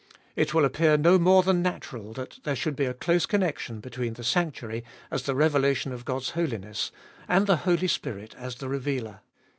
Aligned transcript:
It 0.35 0.51
will 0.51 0.65
appear 0.65 0.97
no 0.97 1.19
more 1.19 1.43
than 1.43 1.61
natural 1.61 2.11
that 2.13 2.39
there 2.43 2.55
should 2.55 2.75
be 2.75 2.85
a 2.85 2.93
close 2.95 3.27
connection 3.27 3.79
between 3.79 4.13
the 4.13 4.23
sanctuary 4.23 4.83
as 5.11 5.21
the 5.21 5.35
revelation 5.35 5.93
of 5.93 6.05
God's 6.05 6.31
holiness, 6.31 6.91
and 7.27 7.45
the 7.45 7.57
Holy 7.67 7.87
Spirit 7.87 8.33
as 8.35 8.55
the 8.55 8.67
revealer. 8.67 9.19